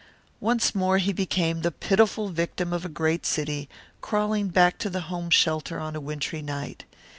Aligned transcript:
Once 0.39 0.73
more 0.73 0.97
he 0.97 1.13
became 1.13 1.61
the 1.61 1.69
pitiful 1.69 2.29
victim 2.29 2.73
of 2.73 2.83
a 2.83 2.89
great 2.89 3.23
city, 3.23 3.69
crawling 4.01 4.47
back 4.47 4.79
to 4.79 4.89
the 4.89 5.01
home 5.01 5.29
shelter 5.29 5.79
on 5.79 5.95
a 5.95 6.01
wintry 6.01 6.41
night. 6.41 6.85